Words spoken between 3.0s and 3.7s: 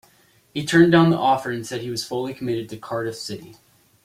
City.